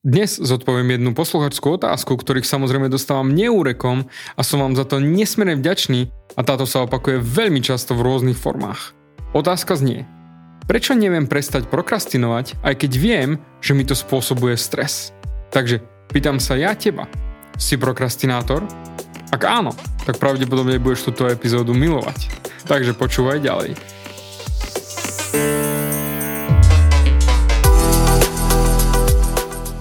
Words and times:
Dnes 0.00 0.40
zodpoviem 0.40 0.96
jednu 0.96 1.12
posluchačskú 1.12 1.76
otázku, 1.76 2.16
ktorých 2.16 2.48
samozrejme 2.48 2.88
dostávam 2.88 3.36
neúrekom 3.36 4.08
a 4.32 4.40
som 4.40 4.64
vám 4.64 4.72
za 4.72 4.88
to 4.88 4.96
nesmierne 4.96 5.60
vďačný 5.60 6.08
a 6.08 6.40
táto 6.40 6.64
sa 6.64 6.88
opakuje 6.88 7.20
veľmi 7.20 7.60
často 7.60 7.92
v 7.92 8.08
rôznych 8.08 8.40
formách. 8.40 8.96
Otázka 9.36 9.76
znie, 9.76 10.08
prečo 10.64 10.96
neviem 10.96 11.28
prestať 11.28 11.68
prokrastinovať, 11.68 12.64
aj 12.64 12.74
keď 12.80 12.92
viem, 12.96 13.30
že 13.60 13.76
mi 13.76 13.84
to 13.84 13.92
spôsobuje 13.92 14.56
stres? 14.56 15.12
Takže 15.52 15.84
pýtam 16.08 16.40
sa 16.40 16.56
ja 16.56 16.72
teba, 16.72 17.04
si 17.60 17.76
prokrastinátor? 17.76 18.64
Ak 19.36 19.44
áno, 19.44 19.76
tak 20.08 20.16
pravdepodobne 20.16 20.80
budeš 20.80 21.12
túto 21.12 21.28
epizódu 21.28 21.76
milovať. 21.76 22.32
Takže 22.64 22.96
počúvaj 22.96 23.44
ďalej. 23.44 23.99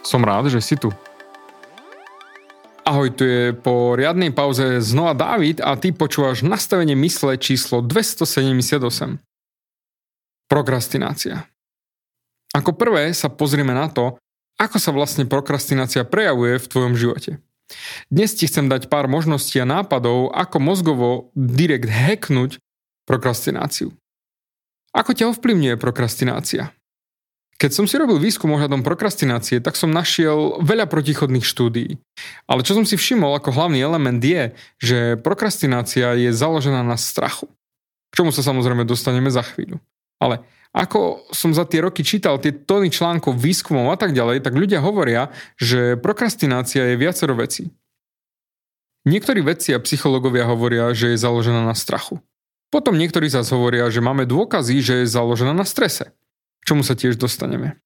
Som 0.00 0.24
rád, 0.24 0.48
že 0.48 0.64
si 0.64 0.80
tu. 0.80 0.88
Ahoj, 2.88 3.12
tu 3.12 3.22
je 3.28 3.52
po 3.52 3.94
riadnej 3.94 4.32
pauze 4.32 4.80
znova 4.80 5.12
David 5.12 5.60
a 5.60 5.76
ty 5.76 5.92
počúvaš 5.92 6.42
nastavenie 6.42 6.96
mysle 6.96 7.36
číslo 7.36 7.84
278. 7.84 9.20
Prokrastinácia. 10.50 11.46
Ako 12.50 12.74
prvé 12.74 13.14
sa 13.14 13.30
pozrieme 13.30 13.76
na 13.76 13.86
to, 13.86 14.18
ako 14.58 14.76
sa 14.82 14.90
vlastne 14.90 15.28
prokrastinácia 15.28 16.02
prejavuje 16.02 16.58
v 16.58 16.66
tvojom 16.66 16.94
živote. 16.98 17.38
Dnes 18.10 18.34
ti 18.34 18.50
chcem 18.50 18.66
dať 18.66 18.90
pár 18.90 19.06
možností 19.06 19.62
a 19.62 19.68
nápadov, 19.68 20.34
ako 20.34 20.56
mozgovo 20.58 21.10
direkt 21.38 21.86
hacknúť 21.86 22.58
prokrastináciu. 23.06 23.94
Ako 24.90 25.14
ťa 25.14 25.30
ovplyvňuje 25.30 25.78
prokrastinácia? 25.78 26.74
Keď 27.60 27.76
som 27.76 27.84
si 27.84 28.00
robil 28.00 28.16
výskum 28.16 28.56
ohľadom 28.56 28.80
prokrastinácie, 28.80 29.60
tak 29.60 29.76
som 29.76 29.92
našiel 29.92 30.64
veľa 30.64 30.88
protichodných 30.88 31.44
štúdií. 31.44 32.00
Ale 32.48 32.64
čo 32.64 32.72
som 32.72 32.88
si 32.88 32.96
všimol 32.96 33.36
ako 33.36 33.52
hlavný 33.52 33.84
element 33.84 34.16
je, 34.16 34.56
že 34.80 35.20
prokrastinácia 35.20 36.16
je 36.16 36.32
založená 36.32 36.80
na 36.80 36.96
strachu. 36.96 37.52
K 38.08 38.24
čomu 38.24 38.32
sa 38.32 38.40
samozrejme 38.40 38.88
dostaneme 38.88 39.28
za 39.28 39.44
chvíľu. 39.44 39.76
Ale 40.16 40.40
ako 40.72 41.28
som 41.36 41.52
za 41.52 41.68
tie 41.68 41.84
roky 41.84 42.00
čítal 42.00 42.40
tie 42.40 42.48
tóny 42.48 42.88
článkov, 42.88 43.36
výskumov 43.36 43.92
a 43.92 44.00
tak 44.00 44.16
ďalej, 44.16 44.40
tak 44.40 44.56
ľudia 44.56 44.80
hovoria, 44.80 45.28
že 45.60 46.00
prokrastinácia 46.00 46.80
je 46.88 46.96
viacero 46.96 47.36
vecí. 47.36 47.68
Niektorí 49.04 49.44
vedci 49.44 49.76
a 49.76 49.84
psychológovia 49.84 50.48
hovoria, 50.48 50.96
že 50.96 51.12
je 51.12 51.20
založená 51.20 51.60
na 51.60 51.76
strachu. 51.76 52.24
Potom 52.72 52.96
niektorí 52.96 53.28
zase 53.28 53.52
hovoria, 53.52 53.92
že 53.92 54.00
máme 54.00 54.24
dôkazy, 54.24 54.80
že 54.80 54.94
je 55.04 55.12
založená 55.12 55.52
na 55.52 55.68
strese 55.68 56.16
čomu 56.64 56.82
sa 56.86 56.96
tiež 56.96 57.16
dostaneme. 57.16 57.80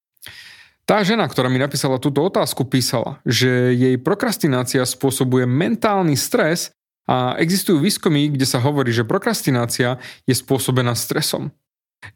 Tá 0.85 1.01
žena, 1.01 1.25
ktorá 1.25 1.49
mi 1.49 1.57
napísala 1.57 1.97
túto 1.97 2.21
otázku, 2.21 2.69
písala, 2.69 3.17
že 3.25 3.73
jej 3.73 3.97
prokrastinácia 3.97 4.85
spôsobuje 4.85 5.49
mentálny 5.49 6.13
stres 6.13 6.77
a 7.09 7.37
existujú 7.41 7.81
výskumy, 7.81 8.29
kde 8.33 8.45
sa 8.45 8.61
hovorí, 8.61 8.93
že 8.93 9.09
prokrastinácia 9.09 9.97
je 10.29 10.35
spôsobená 10.37 10.93
stresom. 10.93 11.53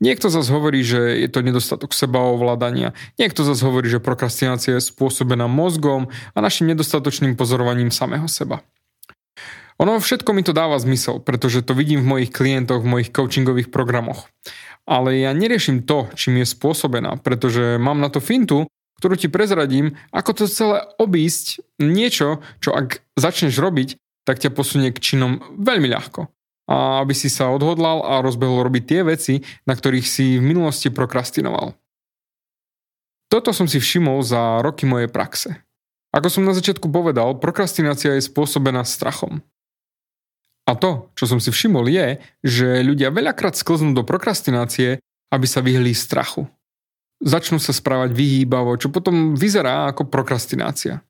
Niekto 0.05 0.29
zase 0.29 0.53
hovorí, 0.53 0.85
že 0.85 1.01
je 1.17 1.29
to 1.33 1.41
nedostatok 1.41 1.97
sebaovládania, 1.97 2.93
niekto 3.17 3.41
zase 3.41 3.65
hovorí, 3.65 3.89
že 3.89 4.05
prokrastinácia 4.05 4.77
je 4.77 4.85
spôsobená 4.85 5.49
mozgom 5.49 6.13
a 6.37 6.39
našim 6.45 6.69
nedostatočným 6.69 7.41
pozorovaním 7.41 7.89
samého 7.89 8.29
seba. 8.29 8.61
Ono 9.79 10.03
všetko 10.03 10.35
mi 10.35 10.43
to 10.43 10.51
dáva 10.51 10.79
zmysel, 10.83 11.23
pretože 11.23 11.63
to 11.63 11.71
vidím 11.71 12.03
v 12.03 12.11
mojich 12.19 12.31
klientoch, 12.35 12.83
v 12.83 12.91
mojich 12.99 13.11
coachingových 13.15 13.71
programoch 13.71 14.27
ale 14.89 15.21
ja 15.21 15.37
neriešim 15.37 15.85
to, 15.85 16.09
čím 16.17 16.41
je 16.41 16.49
spôsobená, 16.49 17.21
pretože 17.21 17.77
mám 17.77 18.01
na 18.01 18.09
to 18.09 18.25
fintu, 18.25 18.65
ktorú 18.97 19.21
ti 19.21 19.29
prezradím, 19.29 19.95
ako 20.11 20.43
to 20.43 20.45
celé 20.49 20.81
obísť 20.97 21.61
niečo, 21.77 22.41
čo 22.65 22.73
ak 22.73 23.05
začneš 23.15 23.61
robiť, 23.61 24.01
tak 24.25 24.41
ťa 24.41 24.51
posunie 24.51 24.91
k 24.91 24.99
činom 24.99 25.61
veľmi 25.61 25.87
ľahko. 25.93 26.33
A 26.69 27.05
aby 27.05 27.13
si 27.13 27.29
sa 27.29 27.53
odhodlal 27.53 28.03
a 28.03 28.25
rozbehol 28.25 28.65
robiť 28.65 28.85
tie 28.85 29.01
veci, 29.05 29.35
na 29.69 29.77
ktorých 29.77 30.09
si 30.09 30.41
v 30.41 30.45
minulosti 30.45 30.89
prokrastinoval. 30.89 31.77
Toto 33.29 33.53
som 33.53 33.69
si 33.69 33.77
všimol 33.77 34.25
za 34.25 34.65
roky 34.65 34.89
mojej 34.89 35.09
praxe. 35.09 35.61
Ako 36.17 36.33
som 36.33 36.49
na 36.49 36.57
začiatku 36.57 36.89
povedal, 36.89 37.37
prokrastinácia 37.37 38.17
je 38.17 38.25
spôsobená 38.25 38.81
strachom. 38.89 39.45
A 40.69 40.77
to, 40.77 41.09
čo 41.17 41.25
som 41.25 41.41
si 41.41 41.49
všimol, 41.49 41.89
je, 41.89 42.21
že 42.45 42.85
ľudia 42.85 43.09
veľakrát 43.09 43.57
sklznú 43.57 43.97
do 43.97 44.05
prokrastinácie, 44.05 45.01
aby 45.33 45.47
sa 45.49 45.65
vyhli 45.65 45.97
strachu. 45.97 46.45
Začnú 47.25 47.57
sa 47.57 47.73
správať 47.73 48.13
vyhýbavo, 48.13 48.77
čo 48.77 48.93
potom 48.93 49.33
vyzerá 49.33 49.89
ako 49.89 50.13
prokrastinácia. 50.13 51.01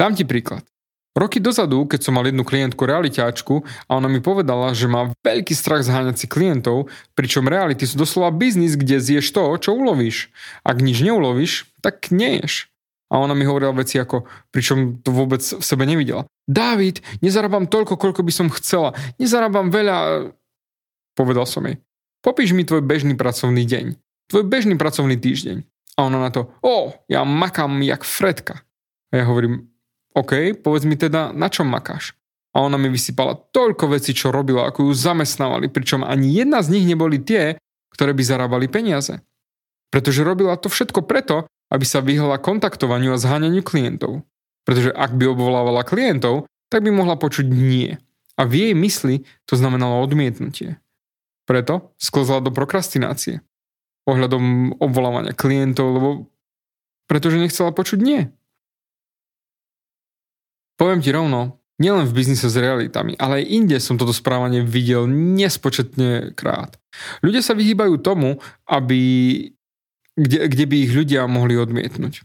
Dám 0.00 0.16
ti 0.16 0.24
príklad. 0.24 0.64
Roky 1.12 1.44
dozadu, 1.44 1.84
keď 1.84 2.08
som 2.08 2.16
mal 2.16 2.24
jednu 2.24 2.40
klientku 2.40 2.88
realitáčku 2.88 3.68
a 3.84 4.00
ona 4.00 4.08
mi 4.08 4.24
povedala, 4.24 4.72
že 4.72 4.88
má 4.88 5.12
veľký 5.20 5.52
strach 5.52 5.84
zháňať 5.84 6.24
si 6.24 6.26
klientov, 6.26 6.88
pričom 7.12 7.44
reality 7.44 7.84
sú 7.84 8.00
doslova 8.00 8.32
biznis, 8.32 8.80
kde 8.80 8.96
zješ 8.96 9.28
to, 9.28 9.44
čo 9.60 9.76
ulovíš. 9.76 10.32
Ak 10.64 10.80
nič 10.80 11.04
neulovíš, 11.04 11.68
tak 11.84 12.08
neješ. 12.08 12.71
A 13.12 13.20
ona 13.20 13.36
mi 13.36 13.44
hovorila 13.44 13.76
veci 13.76 14.00
ako, 14.00 14.24
pričom 14.48 15.04
to 15.04 15.12
vôbec 15.12 15.44
v 15.44 15.60
sebe 15.60 15.84
nevidela. 15.84 16.24
David, 16.48 17.04
nezarábam 17.20 17.68
toľko, 17.68 18.00
koľko 18.00 18.24
by 18.24 18.32
som 18.32 18.48
chcela. 18.48 18.96
Nezarábam 19.20 19.68
veľa. 19.68 20.32
Povedal 21.12 21.44
som 21.44 21.68
jej. 21.68 21.76
Popíš 22.24 22.56
mi 22.56 22.64
tvoj 22.64 22.80
bežný 22.80 23.12
pracovný 23.12 23.68
deň. 23.68 24.00
Tvoj 24.32 24.48
bežný 24.48 24.80
pracovný 24.80 25.20
týždeň. 25.20 25.60
A 26.00 26.08
ona 26.08 26.24
na 26.24 26.32
to, 26.32 26.48
o, 26.64 26.96
ja 27.04 27.20
makám 27.20 27.84
jak 27.84 28.00
Fredka. 28.00 28.64
A 29.12 29.20
ja 29.20 29.24
hovorím, 29.28 29.68
OK, 30.16 30.56
povedz 30.56 30.88
mi 30.88 30.96
teda, 30.96 31.36
na 31.36 31.52
čom 31.52 31.68
makáš? 31.68 32.16
A 32.56 32.64
ona 32.64 32.80
mi 32.80 32.88
vysypala 32.88 33.36
toľko 33.36 33.92
vecí, 33.92 34.16
čo 34.16 34.32
robila, 34.32 34.68
ako 34.68 34.88
ju 34.88 34.92
zamestnávali, 34.96 35.68
pričom 35.68 36.00
ani 36.00 36.32
jedna 36.32 36.64
z 36.64 36.72
nich 36.72 36.88
neboli 36.88 37.20
tie, 37.20 37.60
ktoré 37.92 38.16
by 38.16 38.24
zarábali 38.24 38.72
peniaze. 38.72 39.20
Pretože 39.92 40.24
robila 40.24 40.56
to 40.56 40.72
všetko 40.72 41.04
preto, 41.04 41.44
aby 41.72 41.84
sa 41.88 42.04
vyhla 42.04 42.36
kontaktovaniu 42.36 43.16
a 43.16 43.18
zháňaniu 43.18 43.64
klientov. 43.64 44.20
Pretože 44.68 44.92
ak 44.92 45.16
by 45.16 45.32
obvolávala 45.32 45.82
klientov, 45.88 46.44
tak 46.68 46.84
by 46.84 46.92
mohla 46.92 47.16
počuť 47.16 47.48
nie. 47.48 47.96
A 48.36 48.44
v 48.44 48.68
jej 48.68 48.72
mysli 48.76 49.24
to 49.48 49.56
znamenalo 49.56 50.04
odmietnutie. 50.04 50.76
Preto 51.48 51.96
sklzla 51.96 52.44
do 52.44 52.52
prokrastinácie. 52.52 53.40
Ohľadom 54.04 54.76
obvolávania 54.78 55.32
klientov, 55.32 55.86
lebo 55.96 56.08
pretože 57.08 57.40
nechcela 57.40 57.74
počuť 57.74 57.98
nie. 58.00 58.28
Poviem 60.80 61.04
ti 61.04 61.12
rovno, 61.12 61.60
nielen 61.78 62.08
v 62.08 62.16
biznise 62.16 62.48
s 62.48 62.56
realitami, 62.56 63.18
ale 63.18 63.42
aj 63.42 63.50
inde 63.52 63.76
som 63.82 63.98
toto 63.98 64.14
správanie 64.14 64.64
videl 64.64 65.06
nespočetne 65.10 66.32
krát. 66.32 66.78
Ľudia 67.20 67.42
sa 67.42 67.58
vyhýbajú 67.58 68.00
tomu, 68.00 68.38
aby 68.66 69.00
kde, 70.16 70.48
kde 70.48 70.64
by 70.68 70.76
ich 70.82 70.92
ľudia 70.92 71.24
mohli 71.28 71.56
odmietnúť. 71.56 72.24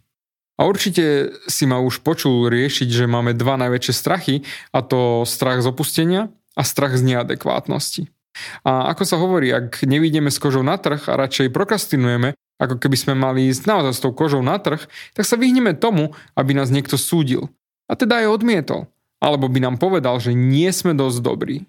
A 0.58 0.66
určite 0.66 1.38
si 1.46 1.70
ma 1.70 1.78
už 1.78 2.02
počul 2.02 2.50
riešiť, 2.50 2.90
že 2.90 3.06
máme 3.06 3.38
dva 3.38 3.62
najväčšie 3.62 3.94
strachy, 3.94 4.36
a 4.74 4.82
to 4.82 5.22
strach 5.30 5.62
z 5.62 5.70
opustenia 5.70 6.34
a 6.58 6.66
strach 6.66 6.98
z 6.98 7.06
neadekvátnosti. 7.14 8.10
A 8.66 8.90
ako 8.94 9.04
sa 9.06 9.18
hovorí, 9.22 9.54
ak 9.54 9.86
nevidíme 9.86 10.34
s 10.34 10.42
kožou 10.42 10.66
na 10.66 10.78
trh 10.78 11.02
a 11.10 11.18
radšej 11.18 11.54
prokrastinujeme, 11.54 12.34
ako 12.58 12.82
keby 12.82 12.98
sme 12.98 13.14
mali 13.14 13.54
ísť 13.54 13.70
naozaj 13.70 13.94
s 13.94 14.02
tou 14.02 14.14
kožou 14.14 14.42
na 14.42 14.58
trh, 14.58 14.82
tak 15.14 15.26
sa 15.30 15.38
vyhneme 15.38 15.78
tomu, 15.78 16.18
aby 16.34 16.58
nás 16.58 16.74
niekto 16.74 16.98
súdil. 16.98 17.50
a 17.88 17.96
teda 17.96 18.20
je 18.20 18.28
odmietol. 18.28 18.92
Alebo 19.18 19.48
by 19.48 19.64
nám 19.64 19.78
povedal, 19.80 20.20
že 20.20 20.36
nie 20.36 20.70
sme 20.70 20.94
dosť 20.94 21.18
dobrí. 21.24 21.64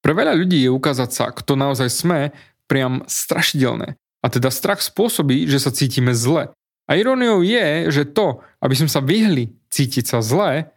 Pre 0.00 0.12
veľa 0.12 0.34
ľudí 0.36 0.58
je 0.64 0.72
ukázať 0.72 1.10
sa, 1.12 1.24
kto 1.30 1.54
naozaj 1.56 1.88
sme, 1.88 2.34
priam 2.66 3.04
strašidelné. 3.06 3.96
A 4.20 4.26
teda 4.28 4.52
strach 4.52 4.84
spôsobí, 4.84 5.48
že 5.48 5.56
sa 5.60 5.72
cítime 5.72 6.12
zle. 6.12 6.52
A 6.90 6.98
iróniou 6.98 7.40
je, 7.40 7.88
že 7.88 8.04
to, 8.04 8.44
aby 8.60 8.74
sme 8.76 8.90
sa 8.90 9.00
vyhli 9.00 9.54
cítiť 9.70 10.04
sa 10.04 10.18
zle, 10.20 10.68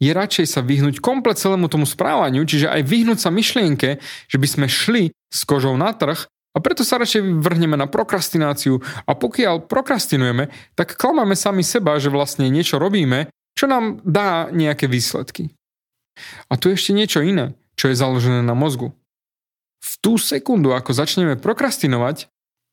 je 0.00 0.10
radšej 0.10 0.46
sa 0.48 0.60
vyhnúť 0.64 0.98
komplet 0.98 1.36
celému 1.36 1.68
tomu 1.68 1.84
správaniu, 1.84 2.42
čiže 2.48 2.72
aj 2.72 2.82
vyhnúť 2.88 3.18
sa 3.20 3.30
myšlienke, 3.30 4.00
že 4.00 4.36
by 4.40 4.48
sme 4.48 4.66
šli 4.66 5.12
s 5.28 5.40
kožou 5.44 5.76
na 5.76 5.92
trh 5.92 6.24
a 6.50 6.58
preto 6.58 6.82
sa 6.82 6.98
radšej 6.98 7.44
vrhneme 7.44 7.76
na 7.78 7.86
prokrastináciu 7.86 8.80
a 9.06 9.12
pokiaľ 9.14 9.70
prokrastinujeme, 9.70 10.50
tak 10.74 10.96
klamáme 10.98 11.36
sami 11.36 11.62
seba, 11.62 12.00
že 12.00 12.10
vlastne 12.10 12.48
niečo 12.48 12.80
robíme, 12.80 13.30
čo 13.54 13.68
nám 13.68 14.00
dá 14.02 14.48
nejaké 14.50 14.88
výsledky. 14.90 15.52
A 16.50 16.58
tu 16.58 16.72
je 16.72 16.80
ešte 16.80 16.96
niečo 16.96 17.22
iné, 17.22 17.54
čo 17.78 17.92
je 17.92 18.00
založené 18.00 18.42
na 18.42 18.56
mozgu. 18.56 18.90
V 19.80 19.92
tú 20.02 20.16
sekundu, 20.18 20.74
ako 20.74 20.96
začneme 20.96 21.38
prokrastinovať, 21.38 22.28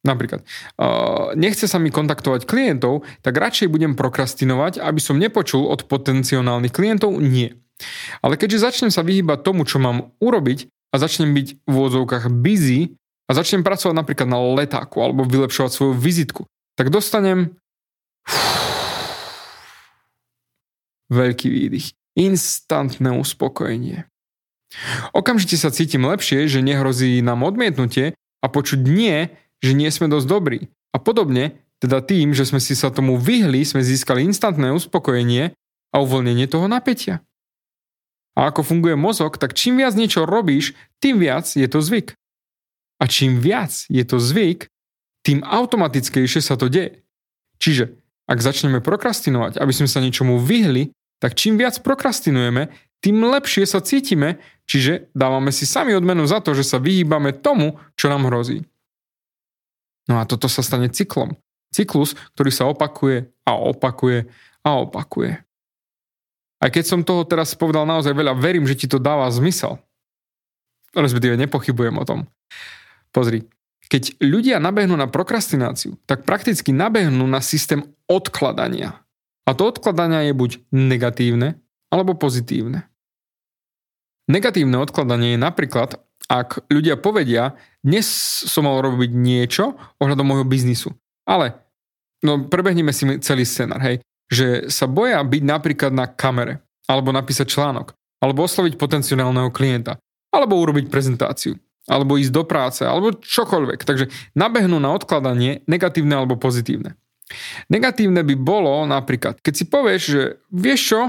Napríklad, 0.06 0.46
uh, 0.78 1.34
nechce 1.34 1.66
sa 1.66 1.82
mi 1.82 1.90
kontaktovať 1.90 2.46
klientov, 2.46 3.04
tak 3.26 3.34
radšej 3.34 3.68
budem 3.72 3.98
prokrastinovať, 3.98 4.78
aby 4.78 5.00
som 5.02 5.18
nepočul 5.18 5.66
od 5.66 5.90
potenciálnych 5.90 6.72
klientov 6.72 7.18
nie. 7.18 7.58
Ale 8.22 8.38
keďže 8.38 8.64
začnem 8.64 8.92
sa 8.94 9.06
vyhýbať 9.06 9.46
tomu, 9.46 9.66
čo 9.66 9.78
mám 9.82 10.14
urobiť 10.22 10.70
a 10.94 10.96
začnem 10.98 11.34
byť 11.34 11.48
v 11.66 11.74
úvodzovkách 11.74 12.30
busy 12.30 12.98
a 13.28 13.32
začnem 13.36 13.62
pracovať 13.62 13.94
napríklad 13.94 14.30
na 14.30 14.40
letáku 14.40 15.04
alebo 15.04 15.28
vylepšovať 15.28 15.72
svoju 15.74 15.94
vizitku, 15.98 16.42
tak 16.80 16.90
dostanem 16.90 17.58
veľký 21.12 21.48
výdych. 21.52 21.94
Instantné 22.18 23.14
uspokojenie. 23.14 24.10
Okamžite 25.16 25.56
sa 25.56 25.72
cítim 25.72 26.04
lepšie, 26.04 26.50
že 26.50 26.66
nehrozí 26.66 27.22
nám 27.24 27.46
odmietnutie 27.46 28.18
a 28.42 28.46
počuť 28.50 28.82
nie 28.84 29.32
že 29.62 29.74
nie 29.74 29.90
sme 29.90 30.12
dosť 30.12 30.28
dobrí. 30.28 30.60
A 30.94 30.98
podobne, 30.98 31.62
teda 31.78 32.02
tým, 32.02 32.34
že 32.34 32.46
sme 32.46 32.58
si 32.58 32.74
sa 32.74 32.90
tomu 32.90 33.18
vyhli, 33.22 33.62
sme 33.62 33.86
získali 33.86 34.26
instantné 34.26 34.74
uspokojenie 34.74 35.54
a 35.94 35.96
uvoľnenie 36.02 36.50
toho 36.50 36.66
napätia. 36.66 37.22
A 38.38 38.54
ako 38.54 38.62
funguje 38.62 38.94
mozog, 38.94 39.42
tak 39.42 39.58
čím 39.58 39.82
viac 39.82 39.98
niečo 39.98 40.26
robíš, 40.30 40.78
tým 41.02 41.18
viac 41.18 41.50
je 41.50 41.66
to 41.66 41.82
zvyk. 41.82 42.14
A 43.02 43.10
čím 43.10 43.42
viac 43.42 43.74
je 43.90 44.04
to 44.06 44.22
zvyk, 44.22 44.70
tým 45.26 45.42
automatickejšie 45.42 46.42
sa 46.42 46.54
to 46.54 46.70
deje. 46.70 47.02
Čiže 47.58 47.98
ak 48.30 48.38
začneme 48.44 48.84
prokrastinovať, 48.84 49.58
aby 49.58 49.74
sme 49.74 49.90
sa 49.90 50.04
niečomu 50.04 50.38
vyhli, 50.38 50.94
tak 51.18 51.34
čím 51.34 51.58
viac 51.58 51.82
prokrastinujeme, 51.82 52.70
tým 53.02 53.26
lepšie 53.26 53.66
sa 53.66 53.82
cítime, 53.82 54.42
čiže 54.70 55.10
dávame 55.14 55.50
si 55.50 55.66
sami 55.66 55.94
odmenu 55.98 56.26
za 56.30 56.42
to, 56.42 56.54
že 56.54 56.66
sa 56.66 56.78
vyhýbame 56.78 57.34
tomu, 57.34 57.78
čo 57.98 58.10
nám 58.10 58.30
hrozí. 58.30 58.66
No 60.08 60.20
a 60.20 60.24
toto 60.24 60.48
sa 60.48 60.64
stane 60.64 60.88
cyklom. 60.88 61.36
Cyklus, 61.72 62.16
ktorý 62.36 62.52
sa 62.52 62.66
opakuje 62.72 63.28
a 63.44 63.60
opakuje 63.60 64.32
a 64.64 64.70
opakuje. 64.80 65.44
Aj 66.58 66.70
keď 66.74 66.84
som 66.88 67.06
toho 67.06 67.28
teraz 67.28 67.54
povedal 67.54 67.86
naozaj 67.86 68.16
veľa, 68.16 68.34
verím, 68.34 68.66
že 68.66 68.80
ti 68.80 68.88
to 68.90 68.98
dáva 68.98 69.30
zmysel. 69.30 69.78
Respektíve 70.96 71.38
nepochybujem 71.38 71.96
o 72.00 72.08
tom. 72.08 72.20
Pozri, 73.14 73.46
keď 73.88 74.18
ľudia 74.20 74.58
nabehnú 74.58 74.98
na 74.98 75.06
prokrastináciu, 75.06 75.96
tak 76.10 76.26
prakticky 76.26 76.74
nabehnú 76.74 77.24
na 77.30 77.40
systém 77.40 77.86
odkladania. 78.10 79.04
A 79.48 79.56
to 79.56 79.70
odkladania 79.70 80.28
je 80.28 80.34
buď 80.36 80.52
negatívne, 80.74 81.56
alebo 81.88 82.18
pozitívne. 82.20 82.90
Negatívne 84.28 84.76
odkladanie 84.84 85.36
je 85.36 85.40
napríklad, 85.40 86.04
ak 86.28 86.68
ľudia 86.68 86.98
povedia, 87.00 87.56
dnes 87.86 88.10
som 88.44 88.68
mal 88.68 88.82
robiť 88.84 89.12
niečo 89.14 89.78
ohľadom 90.02 90.26
môjho 90.28 90.46
biznisu, 90.50 90.90
ale 91.24 91.56
no 92.26 92.50
prebehneme 92.50 92.92
si 92.92 93.08
celý 93.24 93.48
scenár, 93.48 93.80
hej, 93.86 94.04
že 94.28 94.68
sa 94.68 94.90
boja 94.90 95.24
byť 95.24 95.44
napríklad 95.46 95.92
na 95.96 96.10
kamere, 96.10 96.60
alebo 96.88 97.16
napísať 97.16 97.48
článok, 97.48 97.96
alebo 98.20 98.44
osloviť 98.44 98.76
potenciálneho 98.76 99.52
klienta, 99.56 100.00
alebo 100.32 100.60
urobiť 100.60 100.92
prezentáciu, 100.92 101.56
alebo 101.88 102.20
ísť 102.20 102.34
do 102.36 102.44
práce, 102.44 102.84
alebo 102.84 103.16
čokoľvek. 103.16 103.88
Takže 103.88 104.12
nabehnú 104.36 104.80
na 104.84 104.92
odkladanie 104.92 105.64
negatívne 105.68 106.20
alebo 106.20 106.36
pozitívne. 106.36 107.00
Negatívne 107.68 108.24
by 108.24 108.36
bolo 108.40 108.84
napríklad, 108.88 109.40
keď 109.44 109.54
si 109.56 109.66
povieš, 109.68 110.02
že 110.08 110.22
vieš 110.52 110.96
čo, 110.96 111.02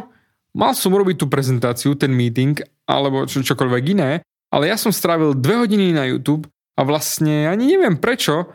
mal 0.54 0.74
som 0.74 0.90
urobiť 0.94 1.22
tú 1.22 1.26
prezentáciu, 1.30 1.94
ten 1.94 2.10
meeting, 2.10 2.58
alebo 2.90 3.26
čo, 3.26 3.42
čokoľvek 3.42 3.84
iné, 3.94 4.10
ale 4.48 4.72
ja 4.72 4.76
som 4.80 4.92
strávil 4.92 5.36
dve 5.36 5.60
hodiny 5.64 5.92
na 5.92 6.08
YouTube 6.08 6.48
a 6.78 6.80
vlastne 6.84 7.48
ani 7.48 7.68
neviem 7.68 7.96
prečo, 7.96 8.48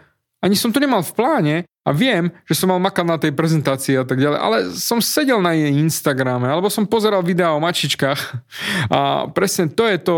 ani 0.43 0.59
som 0.59 0.75
to 0.75 0.83
nemal 0.83 0.99
v 1.05 1.15
pláne 1.15 1.55
a 1.83 1.89
viem, 1.95 2.31
že 2.47 2.59
som 2.59 2.71
mal 2.71 2.79
makať 2.79 3.05
na 3.07 3.17
tej 3.19 3.31
prezentácii 3.31 3.95
a 3.99 4.05
tak 4.07 4.19
ďalej, 4.19 4.39
ale 4.39 4.57
som 4.75 4.99
sedel 4.99 5.39
na 5.39 5.55
jej 5.55 5.71
Instagrame 5.71 6.47
alebo 6.47 6.67
som 6.67 6.87
pozeral 6.87 7.23
videa 7.23 7.55
o 7.55 7.63
mačičkách 7.63 8.19
a 8.91 9.29
presne 9.31 9.71
to 9.71 9.87
je 9.87 9.97
to 9.99 10.17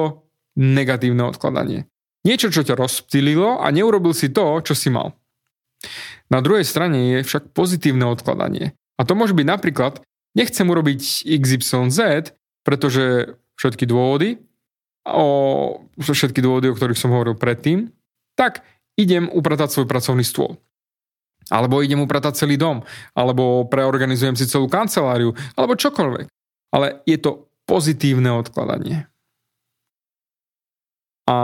negatívne 0.57 1.21
odkladanie. 1.25 1.85
Niečo, 2.25 2.49
čo 2.49 2.65
ťa 2.65 2.73
rozptýlilo 2.73 3.61
a 3.61 3.69
neurobil 3.69 4.17
si 4.17 4.33
to, 4.33 4.57
čo 4.65 4.73
si 4.73 4.89
mal. 4.89 5.13
Na 6.33 6.41
druhej 6.41 6.65
strane 6.65 7.13
je 7.13 7.17
však 7.21 7.53
pozitívne 7.53 8.09
odkladanie. 8.09 8.73
A 8.97 9.05
to 9.05 9.13
môže 9.13 9.37
byť 9.37 9.45
napríklad, 9.45 10.01
nechcem 10.33 10.65
urobiť 10.65 11.29
XYZ, 11.29 12.33
pretože 12.65 13.37
všetky 13.61 13.85
dôvody, 13.85 14.41
o 15.05 15.27
všetky 16.01 16.41
dôvody, 16.41 16.73
o 16.73 16.77
ktorých 16.77 16.97
som 16.97 17.13
hovoril 17.13 17.37
predtým, 17.37 17.93
tak 18.33 18.65
idem 18.97 19.29
upratať 19.29 19.71
svoj 19.71 19.87
pracovný 19.87 20.25
stôl. 20.25 20.57
Alebo 21.53 21.85
idem 21.85 22.01
upratať 22.01 22.41
celý 22.41 22.57
dom, 22.57 22.81
alebo 23.13 23.69
preorganizujem 23.69 24.33
si 24.33 24.49
celú 24.49 24.65
kanceláriu, 24.65 25.37
alebo 25.53 25.77
čokoľvek. 25.77 26.25
Ale 26.73 27.05
je 27.05 27.17
to 27.21 27.45
pozitívne 27.69 28.33
odkladanie. 28.33 29.05
A 31.25 31.35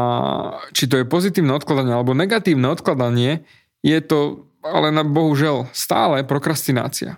či 0.73 0.85
to 0.85 1.01
je 1.01 1.09
pozitívne 1.09 1.57
odkladanie 1.57 1.93
alebo 1.93 2.13
negatívne 2.13 2.69
odkladanie, 2.69 3.45
je 3.81 3.97
to 4.01 4.45
ale 4.61 4.93
na 4.93 5.01
bohužel 5.01 5.65
stále 5.73 6.21
prokrastinácia. 6.21 7.17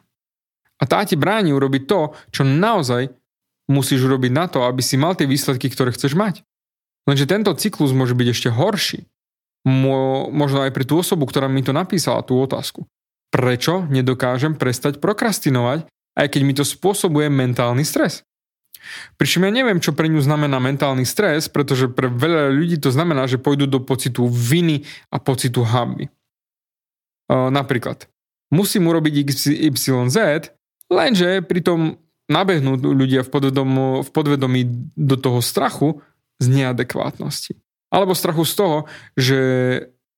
A 0.79 0.83
tá 0.87 1.03
ti 1.03 1.19
bráni 1.19 1.51
urobiť 1.51 1.83
to, 1.87 2.15
čo 2.31 2.47
naozaj 2.47 3.11
musíš 3.69 4.03
urobiť 4.07 4.31
na 4.31 4.45
to, 4.51 4.67
aby 4.67 4.83
si 4.83 4.99
mal 4.99 5.15
tie 5.15 5.29
výsledky, 5.29 5.71
ktoré 5.71 5.95
chceš 5.95 6.15
mať. 6.19 6.43
Lenže 7.03 7.27
tento 7.27 7.51
cyklus 7.55 7.91
môže 7.91 8.15
byť 8.15 8.27
ešte 8.31 8.49
horší. 8.51 9.07
Mo, 9.63 10.27
možno 10.27 10.63
aj 10.63 10.75
pre 10.75 10.83
tú 10.83 10.99
osobu, 10.99 11.23
ktorá 11.23 11.47
mi 11.47 11.63
to 11.63 11.71
napísala, 11.71 12.23
tú 12.23 12.35
otázku. 12.39 12.83
Prečo 13.31 13.87
nedokážem 13.87 14.59
prestať 14.59 14.99
prokrastinovať, 14.99 15.87
aj 16.19 16.27
keď 16.29 16.41
mi 16.43 16.53
to 16.53 16.67
spôsobuje 16.67 17.31
mentálny 17.31 17.87
stres? 17.87 18.27
Pričom 19.15 19.47
ja 19.47 19.51
neviem, 19.55 19.79
čo 19.79 19.95
pre 19.95 20.11
ňu 20.11 20.19
znamená 20.19 20.59
mentálny 20.59 21.07
stres, 21.07 21.47
pretože 21.47 21.87
pre 21.87 22.11
veľa 22.11 22.51
ľudí 22.51 22.75
to 22.75 22.91
znamená, 22.91 23.23
že 23.31 23.39
pôjdu 23.39 23.63
do 23.63 23.79
pocitu 23.79 24.27
viny 24.27 24.83
a 25.07 25.23
pocitu 25.23 25.63
hamby. 25.63 26.11
Napríklad, 27.31 28.11
musím 28.51 28.91
urobiť 28.91 29.31
XYZ, 29.31 30.51
lenže 30.91 31.39
pritom 31.47 32.02
nabehnú 32.31 32.79
ľudia 32.79 33.23
v, 33.25 33.29
podvedom, 33.29 33.69
v 34.03 34.09
podvedomí 34.09 34.61
do 34.95 35.15
toho 35.19 35.43
strachu 35.43 35.99
z 36.39 36.45
neadekvátnosti. 36.49 37.59
Alebo 37.93 38.17
strachu 38.17 38.43
z 38.47 38.53
toho, 38.57 38.77
že 39.13 39.39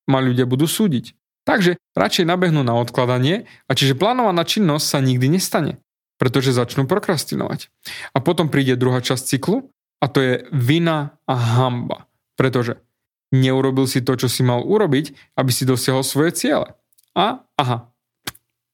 ma 0.08 0.22
ľudia 0.22 0.46
budú 0.48 0.64
súdiť. 0.64 1.12
Takže 1.46 1.78
radšej 1.94 2.26
nabehnú 2.26 2.66
na 2.66 2.74
odkladanie 2.74 3.46
a 3.70 3.72
čiže 3.74 3.98
plánovaná 3.98 4.42
činnosť 4.42 4.86
sa 4.86 4.98
nikdy 4.98 5.30
nestane, 5.30 5.78
pretože 6.18 6.56
začnú 6.56 6.90
prokrastinovať. 6.90 7.70
A 8.14 8.18
potom 8.18 8.50
príde 8.50 8.74
druhá 8.74 8.98
časť 8.98 9.22
cyklu 9.36 9.70
a 10.02 10.06
to 10.10 10.18
je 10.22 10.34
vina 10.50 11.18
a 11.30 11.34
hamba, 11.34 12.10
pretože 12.34 12.82
neurobil 13.30 13.86
si 13.86 14.02
to, 14.02 14.14
čo 14.18 14.26
si 14.30 14.42
mal 14.42 14.62
urobiť, 14.62 15.38
aby 15.38 15.50
si 15.50 15.66
dosiahol 15.66 16.02
svoje 16.06 16.34
ciele. 16.34 16.74
A 17.14 17.42
aha, 17.58 17.90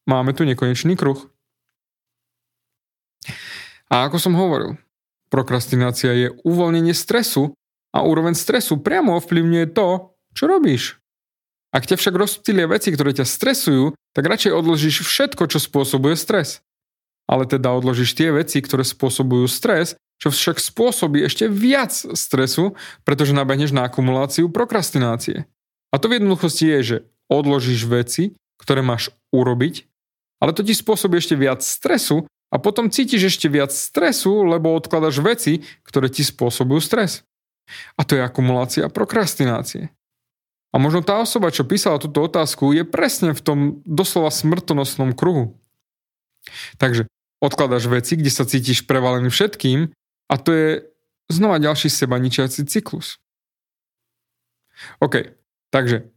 máme 0.09 0.33
tu 0.33 0.45
nekonečný 0.45 0.97
kruh. 0.97 1.32
A 3.93 4.09
ako 4.09 4.17
som 4.19 4.35
hovoril, 4.39 4.81
prokrastinácia 5.29 6.13
je 6.13 6.29
uvoľnenie 6.45 6.97
stresu 6.97 7.53
a 7.93 8.05
úroveň 8.05 8.33
stresu 8.33 8.81
priamo 8.81 9.17
ovplyvňuje 9.21 9.67
to, 9.73 10.17
čo 10.33 10.45
robíš. 10.49 11.03
Ak 11.73 11.89
ťa 11.89 11.97
však 11.97 12.15
rozptýlia 12.17 12.69
veci, 12.69 12.93
ktoré 12.93 13.17
ťa 13.17 13.25
stresujú, 13.25 13.97
tak 14.13 14.29
radšej 14.29 14.53
odložíš 14.53 15.09
všetko, 15.09 15.49
čo 15.49 15.57
spôsobuje 15.57 16.21
stres. 16.21 16.61
Ale 17.25 17.49
teda 17.49 17.73
odložíš 17.73 18.13
tie 18.13 18.29
veci, 18.29 18.61
ktoré 18.61 18.85
spôsobujú 18.85 19.49
stres, 19.49 19.97
čo 20.21 20.29
však 20.29 20.61
spôsobí 20.61 21.25
ešte 21.25 21.49
viac 21.49 21.91
stresu, 21.97 22.77
pretože 23.09 23.33
nabehneš 23.33 23.73
na 23.73 23.89
akumuláciu 23.89 24.53
prokrastinácie. 24.53 25.49
A 25.89 25.97
to 25.97 26.13
v 26.13 26.21
jednoduchosti 26.21 26.65
je, 26.69 26.81
že 26.85 26.97
odložíš 27.33 27.89
veci, 27.89 28.37
ktoré 28.61 28.85
máš 28.85 29.11
urobiť, 29.33 29.89
ale 30.45 30.53
to 30.53 30.61
ti 30.61 30.77
spôsobí 30.77 31.19
ešte 31.19 31.35
viac 31.35 31.65
stresu, 31.65 32.29
a 32.53 32.61
potom 32.61 32.93
cítiš 32.93 33.33
ešte 33.33 33.49
viac 33.49 33.73
stresu, 33.73 34.45
lebo 34.45 34.77
odkladaš 34.77 35.25
veci, 35.25 35.65
ktoré 35.89 36.13
ti 36.13 36.21
spôsobujú 36.21 36.85
stres. 36.85 37.25
A 37.97 38.05
to 38.05 38.21
je 38.21 38.21
akumulácia 38.21 38.93
prokrastinácie. 38.93 39.89
A 40.73 40.77
možno 40.77 41.01
tá 41.01 41.17
osoba, 41.17 41.53
čo 41.53 41.65
písala 41.65 41.97
túto 41.97 42.21
otázku, 42.21 42.77
je 42.77 42.85
presne 42.85 43.33
v 43.33 43.41
tom 43.41 43.59
doslova 43.89 44.29
smrtonosnom 44.29 45.17
kruhu. 45.17 45.57
Takže 46.77 47.09
odkladaš 47.41 47.89
veci, 47.89 48.21
kde 48.21 48.29
sa 48.29 48.45
cítiš 48.45 48.85
prevalený 48.85 49.33
všetkým 49.33 49.89
a 50.29 50.35
to 50.37 50.51
je 50.53 50.69
znova 51.33 51.57
ďalší 51.57 51.89
seba 51.89 52.21
ničiaci 52.21 52.69
cyklus. 52.69 53.17
OK, 55.01 55.33
takže 55.73 56.09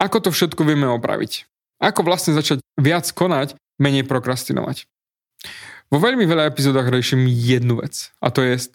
ako 0.00 0.16
to 0.18 0.30
všetko 0.34 0.62
vieme 0.66 0.88
opraviť? 0.90 1.46
Ako 1.78 2.02
vlastne 2.02 2.32
začať 2.32 2.62
viac 2.78 3.06
konať, 3.10 3.54
menej 3.76 4.08
prokrastinovať? 4.08 4.88
Vo 5.90 5.98
veľmi 5.98 6.22
veľa 6.22 6.46
epizódach 6.46 6.86
riešim 6.86 7.26
jednu 7.26 7.82
vec 7.82 8.14
a 8.22 8.30
to 8.30 8.46
je 8.46 8.70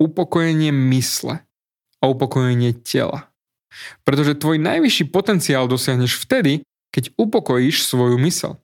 upokojenie 0.00 0.72
mysle 0.92 1.44
a 2.00 2.04
upokojenie 2.08 2.72
tela. 2.84 3.28
Pretože 4.08 4.38
tvoj 4.40 4.56
najvyšší 4.56 5.12
potenciál 5.12 5.68
dosiahneš 5.68 6.16
vtedy, 6.16 6.64
keď 6.94 7.12
upokojíš 7.20 7.84
svoju 7.84 8.16
mysel. 8.24 8.56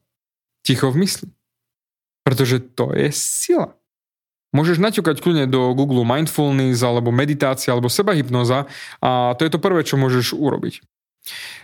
Ticho 0.65 0.89
v 0.89 1.05
mysli. 1.05 1.29
Pretože 2.25 2.63
to 2.73 2.95
je 2.95 3.13
sila. 3.13 3.77
Môžeš 4.53 4.77
naťukať 4.77 5.17
kľudne 5.19 5.45
do 5.49 5.73
Google 5.73 6.05
Mindfulness 6.05 6.85
alebo 6.85 7.09
meditácia 7.09 7.73
alebo 7.73 7.89
sebahypnoza 7.89 8.69
a 9.01 9.33
to 9.33 9.45
je 9.45 9.51
to 9.51 9.59
prvé, 9.61 9.81
čo 9.81 9.97
môžeš 9.97 10.37
urobiť. 10.37 10.81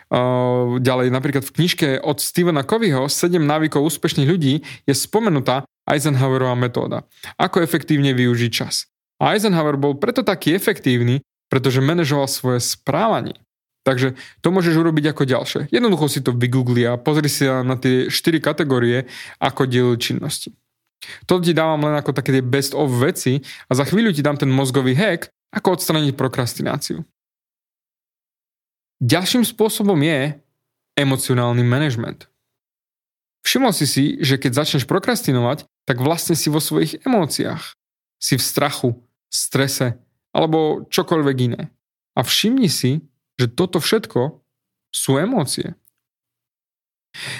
Uh, 0.09 0.81
ďalej, 0.81 1.13
napríklad 1.13 1.45
v 1.45 1.53
knižke 1.53 1.87
od 2.01 2.17
Stevena 2.17 2.65
Coveyho 2.65 3.05
7 3.05 3.37
návykov 3.37 3.93
úspešných 3.93 4.25
ľudí 4.25 4.65
je 4.89 4.93
spomenutá 4.97 5.69
Eisenhowerová 5.85 6.57
metóda. 6.57 7.05
Ako 7.37 7.61
efektívne 7.61 8.17
využiť 8.17 8.49
čas. 8.49 8.89
A 9.21 9.37
Eisenhower 9.37 9.77
bol 9.77 10.01
preto 10.01 10.25
taký 10.25 10.57
efektívny, 10.57 11.21
pretože 11.45 11.77
manažoval 11.81 12.25
svoje 12.25 12.57
správanie. 12.57 13.37
Takže 13.85 14.17
to 14.41 14.49
môžeš 14.49 14.75
urobiť 14.81 15.13
ako 15.13 15.23
ďalšie. 15.29 15.61
Jednoducho 15.69 16.05
si 16.09 16.19
to 16.21 16.33
vygoogli 16.33 16.89
a 16.89 16.97
pozri 16.97 17.29
si 17.29 17.45
na 17.45 17.77
tie 17.77 18.09
4 18.09 18.41
kategórie, 18.41 19.09
ako 19.37 19.69
dielili 19.69 19.97
činnosti. 19.97 20.53
To 21.25 21.39
ti 21.39 21.55
dávam 21.55 21.85
len 21.85 21.95
ako 21.95 22.11
také 22.11 22.43
best 22.43 22.75
of 22.75 22.91
veci 22.97 23.39
a 23.69 23.71
za 23.73 23.87
chvíľu 23.87 24.13
ti 24.13 24.21
dám 24.21 24.37
ten 24.37 24.51
mozgový 24.51 24.93
hack, 24.93 25.31
ako 25.49 25.79
odstraniť 25.79 26.13
prokrastináciu. 26.13 27.01
Ďalším 28.99 29.47
spôsobom 29.47 29.95
je 30.03 30.35
emocionálny 30.99 31.63
management. 31.63 32.27
Všimol 33.47 33.71
si 33.71 33.87
si, 33.87 34.03
že 34.19 34.35
keď 34.35 34.63
začneš 34.63 34.83
prokrastinovať, 34.83 35.63
tak 35.87 36.03
vlastne 36.03 36.35
si 36.35 36.51
vo 36.51 36.59
svojich 36.59 37.01
emóciách. 37.07 37.79
Si 38.19 38.35
v 38.35 38.43
strachu, 38.43 38.89
strese, 39.31 39.95
alebo 40.35 40.83
čokoľvek 40.91 41.37
iné. 41.47 41.71
A 42.19 42.27
všimni 42.27 42.67
si, 42.67 43.07
že 43.39 43.47
toto 43.47 43.79
všetko 43.79 44.43
sú 44.91 45.15
emócie. 45.15 45.79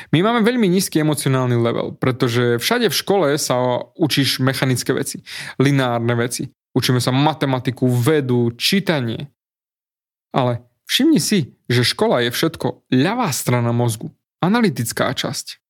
My 0.10 0.26
máme 0.26 0.42
veľmi 0.42 0.66
nízky 0.66 1.04
emocionálny 1.04 1.60
level, 1.60 1.94
pretože 2.00 2.58
všade 2.58 2.90
v 2.90 3.00
škole 3.00 3.28
sa 3.38 3.84
učíš 4.00 4.42
mechanické 4.42 4.96
veci, 4.96 5.22
lineárne 5.62 6.16
veci. 6.18 6.50
Učíme 6.74 6.98
sa 7.04 7.14
matematiku, 7.14 7.86
vedu, 7.86 8.56
čítanie. 8.58 9.30
Ale 10.34 10.69
všimni 10.90 11.22
si, 11.22 11.54
že 11.70 11.86
škola 11.86 12.26
je 12.26 12.34
všetko 12.34 12.90
ľavá 12.90 13.30
strana 13.30 13.70
mozgu, 13.70 14.10
analytická 14.42 15.14
časť. 15.14 15.62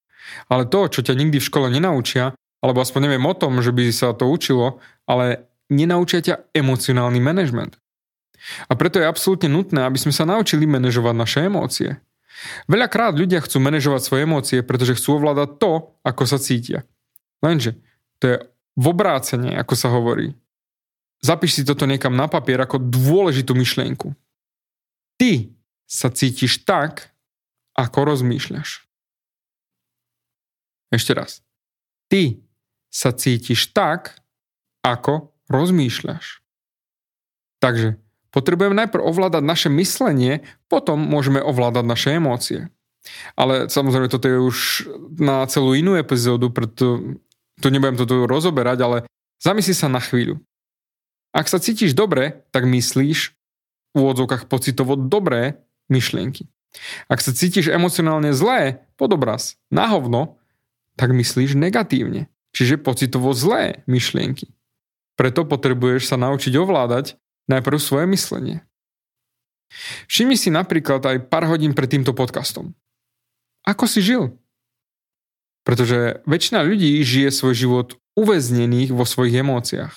Ale 0.47 0.63
to, 0.63 0.87
čo 0.87 1.03
ťa 1.03 1.19
nikdy 1.19 1.43
v 1.43 1.47
škole 1.51 1.67
nenaučia, 1.67 2.31
alebo 2.63 2.79
aspoň 2.79 3.11
neviem 3.11 3.25
o 3.27 3.35
tom, 3.35 3.59
že 3.59 3.75
by 3.75 3.91
sa 3.91 4.15
to 4.15 4.31
učilo, 4.31 4.79
ale 5.03 5.51
nenaučia 5.67 6.23
ťa 6.23 6.55
emocionálny 6.55 7.19
manažment. 7.19 7.75
A 8.71 8.73
preto 8.79 9.03
je 9.03 9.09
absolútne 9.09 9.51
nutné, 9.51 9.83
aby 9.83 9.99
sme 9.99 10.15
sa 10.15 10.23
naučili 10.23 10.63
manažovať 10.63 11.15
naše 11.15 11.39
emócie. 11.43 11.99
Veľakrát 12.71 13.19
ľudia 13.19 13.43
chcú 13.43 13.59
manažovať 13.59 14.01
svoje 14.01 14.21
emócie, 14.23 14.59
pretože 14.63 14.95
chcú 14.95 15.19
ovládať 15.19 15.59
to, 15.59 15.91
ako 16.07 16.23
sa 16.23 16.39
cítia. 16.39 16.87
Lenže 17.43 17.75
to 18.23 18.23
je 18.31 18.35
v 18.79 18.85
obrácenie, 18.87 19.59
ako 19.59 19.73
sa 19.75 19.91
hovorí. 19.91 20.31
Zapíš 21.19 21.59
si 21.59 21.61
toto 21.67 21.83
niekam 21.83 22.15
na 22.15 22.31
papier 22.31 22.63
ako 22.63 22.79
dôležitú 22.79 23.51
myšlienku. 23.51 24.15
Ty 25.19 25.51
sa 25.83 26.07
cítiš 26.07 26.63
tak, 26.63 27.11
ako 27.75 28.07
rozmýšľaš. 28.07 28.87
Ešte 30.95 31.11
raz. 31.11 31.43
Ty 32.07 32.39
sa 32.89 33.11
cítiš 33.11 33.69
tak, 33.75 34.17
ako 34.81 35.35
rozmýšľaš. 35.51 36.41
Takže 37.59 37.99
potrebujeme 38.31 38.79
najprv 38.79 39.03
ovládať 39.03 39.43
naše 39.43 39.69
myslenie, 39.75 40.47
potom 40.71 40.97
môžeme 40.97 41.43
ovládať 41.43 41.85
naše 41.85 42.09
emócie. 42.15 42.71
Ale 43.35 43.67
samozrejme, 43.67 44.07
toto 44.07 44.27
je 44.27 44.39
už 44.39 44.57
na 45.19 45.43
celú 45.51 45.75
inú 45.75 45.99
epizódu, 45.99 46.47
preto 46.51 47.19
tu 47.59 47.67
nebudem 47.67 47.99
toto 47.99 48.23
rozoberať, 48.23 48.77
ale 48.79 48.97
zamysli 49.43 49.75
sa 49.75 49.91
na 49.91 49.99
chvíľu. 49.99 50.39
Ak 51.35 51.51
sa 51.51 51.59
cítiš 51.59 51.93
dobre, 51.93 52.47
tak 52.49 52.65
myslíš 52.65 53.38
úvodzovkách 53.95 54.45
pocitovo 54.51 54.97
dobré 54.97 55.61
myšlienky. 55.89 56.49
Ak 57.09 57.21
sa 57.25 57.33
cítiš 57.33 57.73
emocionálne 57.73 58.29
zlé, 58.35 58.85
podobraz, 58.93 59.57
na 59.73 59.89
hovno, 59.89 60.37
tak 60.93 61.15
myslíš 61.15 61.57
negatívne, 61.57 62.29
čiže 62.53 62.77
pocitovo 62.77 63.33
zlé 63.33 63.81
myšlienky. 63.89 64.53
Preto 65.17 65.43
potrebuješ 65.43 66.13
sa 66.13 66.17
naučiť 66.21 66.53
ovládať 66.55 67.17
najprv 67.49 67.77
svoje 67.81 68.05
myslenie. 68.07 68.57
Všimni 70.09 70.37
si 70.37 70.49
napríklad 70.49 71.01
aj 71.05 71.29
pár 71.29 71.49
hodín 71.49 71.73
pred 71.77 71.89
týmto 71.89 72.13
podcastom. 72.13 72.73
Ako 73.65 73.85
si 73.85 74.01
žil? 74.01 74.37
Pretože 75.67 76.25
väčšina 76.25 76.65
ľudí 76.65 76.97
žije 77.05 77.29
svoj 77.29 77.53
život 77.53 77.87
uväznených 78.17 78.89
vo 78.95 79.05
svojich 79.05 79.45
emóciách. 79.45 79.93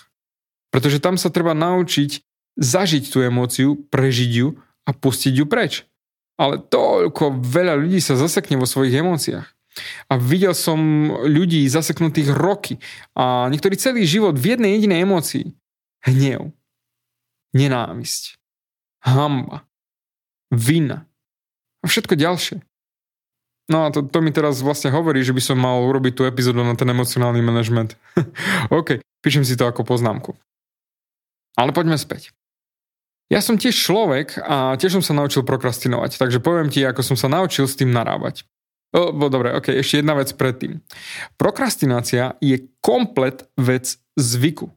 Pretože 0.68 1.00
tam 1.00 1.16
sa 1.16 1.32
treba 1.32 1.56
naučiť 1.56 2.20
zažiť 2.56 3.08
tú 3.08 3.24
emóciu, 3.24 3.80
prežiť 3.88 4.30
ju 4.30 4.48
a 4.84 4.90
pustiť 4.92 5.32
ju 5.40 5.44
preč. 5.48 5.88
Ale 6.36 6.58
toľko 6.58 7.38
veľa 7.38 7.78
ľudí 7.78 8.00
sa 8.02 8.18
zasekne 8.18 8.58
vo 8.58 8.66
svojich 8.66 8.98
emóciách. 8.98 9.46
A 10.12 10.20
videl 10.20 10.52
som 10.52 11.08
ľudí 11.24 11.64
zaseknutých 11.64 12.28
roky 12.36 12.76
a 13.16 13.48
niektorí 13.48 13.80
celý 13.80 14.04
život 14.04 14.36
v 14.36 14.56
jednej 14.56 14.76
jedinej 14.76 15.08
emócii. 15.08 15.56
Hnev, 16.04 16.52
nenávisť, 17.56 18.36
hamba, 19.06 19.64
vina 20.52 21.08
a 21.80 21.88
všetko 21.88 22.20
ďalšie. 22.20 22.60
No 23.72 23.86
a 23.86 23.94
to, 23.94 24.04
to 24.04 24.18
mi 24.20 24.34
teraz 24.34 24.60
vlastne 24.60 24.92
hovorí, 24.92 25.24
že 25.24 25.32
by 25.32 25.40
som 25.40 25.56
mal 25.56 25.80
urobiť 25.86 26.12
tú 26.12 26.22
epizódu 26.28 26.60
na 26.60 26.76
ten 26.76 26.90
emocionálny 26.90 27.40
manažment. 27.40 27.96
OK, 28.68 29.00
píšem 29.24 29.46
si 29.46 29.56
to 29.56 29.64
ako 29.64 29.86
poznámku. 29.86 30.36
Ale 31.56 31.72
poďme 31.72 31.96
späť. 31.96 32.34
Ja 33.32 33.40
som 33.40 33.56
tiež 33.56 33.72
človek 33.72 34.36
a 34.44 34.76
tiež 34.76 35.00
som 35.00 35.04
sa 35.04 35.16
naučil 35.16 35.40
prokrastinovať, 35.40 36.20
takže 36.20 36.44
poviem 36.44 36.68
ti, 36.68 36.84
ako 36.84 37.00
som 37.00 37.16
sa 37.16 37.32
naučil 37.32 37.64
s 37.64 37.80
tým 37.80 37.88
narábať. 37.88 38.44
O, 38.92 39.08
dobre, 39.08 39.56
ok, 39.56 39.80
ešte 39.80 40.04
jedna 40.04 40.12
vec 40.20 40.28
predtým. 40.36 40.84
Prokrastinácia 41.40 42.36
je 42.44 42.68
komplet 42.84 43.48
vec 43.56 43.96
zvyku. 44.20 44.68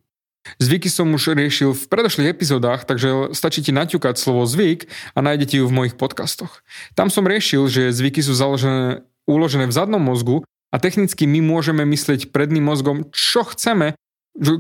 Zvyky 0.56 0.88
som 0.88 1.12
už 1.12 1.36
riešil 1.36 1.76
v 1.76 1.84
predošlých 1.90 2.32
epizódach, 2.32 2.88
takže 2.88 3.36
stačí 3.36 3.60
ti 3.60 3.76
naťukať 3.76 4.16
slovo 4.16 4.48
zvyk 4.48 4.88
a 5.12 5.20
nájdete 5.20 5.60
ju 5.60 5.68
v 5.68 5.76
mojich 5.76 6.00
podcastoch. 6.00 6.64
Tam 6.96 7.12
som 7.12 7.28
riešil, 7.28 7.68
že 7.68 7.92
zvyky 7.92 8.24
sú 8.24 8.32
založené, 8.32 9.04
uložené 9.28 9.68
v 9.68 9.76
zadnom 9.76 10.00
mozgu 10.00 10.48
a 10.72 10.80
technicky 10.80 11.28
my 11.28 11.44
môžeme 11.44 11.84
myslieť 11.84 12.32
predným 12.32 12.72
mozgom, 12.72 13.10
čo 13.12 13.44
chceme, 13.44 14.00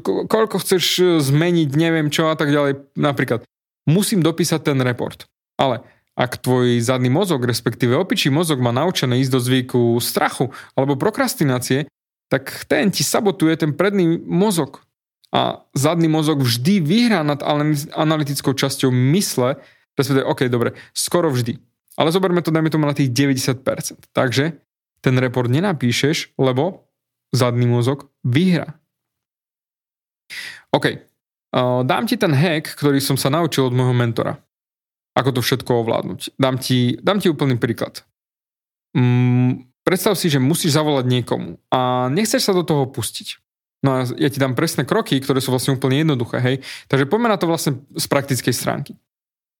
koľko 0.04 0.60
chceš 0.60 1.00
zmeniť, 1.22 1.70
neviem 1.80 2.12
čo 2.12 2.28
a 2.28 2.36
tak 2.36 2.52
ďalej. 2.52 2.92
Napríklad, 2.98 3.48
musím 3.86 4.22
dopísať 4.22 4.74
ten 4.74 4.78
report. 4.82 5.30
Ale 5.56 5.86
ak 6.16 6.40
tvoj 6.40 6.80
zadný 6.80 7.12
mozog, 7.12 7.44
respektíve 7.44 7.96
opičí 7.96 8.32
mozog 8.32 8.64
má 8.64 8.72
naučené 8.72 9.20
ísť 9.20 9.32
do 9.32 9.40
zvyku 9.40 9.82
strachu 10.00 10.52
alebo 10.74 10.96
prokrastinácie, 10.96 11.92
tak 12.32 12.66
ten 12.66 12.90
ti 12.90 13.04
sabotuje 13.04 13.54
ten 13.60 13.72
predný 13.76 14.18
mozog. 14.24 14.82
A 15.36 15.68
zadný 15.76 16.08
mozog 16.08 16.40
vždy 16.40 16.80
vyhrá 16.80 17.20
nad 17.22 17.44
analytickou 17.92 18.56
časťou 18.56 18.88
mysle, 19.12 19.60
respektíve, 20.00 20.24
OK, 20.24 20.48
dobre, 20.48 20.80
skoro 20.96 21.28
vždy. 21.28 21.60
Ale 22.00 22.12
zoberme 22.12 22.40
to, 22.40 22.52
dajme 22.52 22.72
tomu 22.72 22.88
na 22.88 22.96
tých 22.96 23.12
90%. 23.12 24.16
Takže 24.16 24.56
ten 25.04 25.16
report 25.20 25.52
nenapíšeš, 25.52 26.40
lebo 26.40 26.88
zadný 27.36 27.68
mozog 27.68 28.08
vyhrá. 28.24 28.80
OK, 30.72 31.04
dám 31.88 32.04
ti 32.04 32.20
ten 32.20 32.36
hack, 32.36 32.76
ktorý 32.76 33.00
som 33.00 33.16
sa 33.16 33.32
naučil 33.32 33.72
od 33.72 33.76
môjho 33.76 33.96
mentora 33.96 34.36
ako 35.16 35.40
to 35.40 35.42
všetko 35.42 35.72
ovládnuť. 35.88 36.36
Dám 36.36 36.60
ti, 36.60 37.00
dám 37.00 37.24
ti 37.24 37.32
úplný 37.32 37.56
príklad. 37.56 38.04
Mm, 38.92 39.72
predstav 39.88 40.20
si, 40.20 40.28
že 40.28 40.44
musíš 40.44 40.76
zavolať 40.76 41.08
niekomu 41.08 41.56
a 41.72 42.12
nechceš 42.12 42.52
sa 42.52 42.54
do 42.54 42.68
toho 42.68 42.84
pustiť. 42.92 43.40
No 43.84 43.90
a 43.96 43.98
ja 44.20 44.28
ti 44.28 44.42
dám 44.42 44.58
presné 44.58 44.84
kroky, 44.84 45.16
ktoré 45.24 45.40
sú 45.40 45.56
vlastne 45.56 45.76
úplne 45.80 46.04
jednoduché, 46.04 46.44
hej. 46.44 46.56
Takže 46.92 47.08
poďme 47.08 47.32
na 47.32 47.40
to 47.40 47.48
vlastne 47.48 47.80
z 47.96 48.06
praktickej 48.12 48.54
stránky. 48.54 48.92